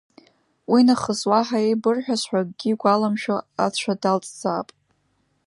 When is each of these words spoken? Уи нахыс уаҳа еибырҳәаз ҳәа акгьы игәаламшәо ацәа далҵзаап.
Уи 0.71 0.81
нахыс 0.87 1.21
уаҳа 1.29 1.59
еибырҳәаз 1.65 2.21
ҳәа 2.29 2.39
акгьы 2.41 2.67
игәаламшәо 2.71 3.35
ацәа 3.65 3.93
далҵзаап. 4.01 4.69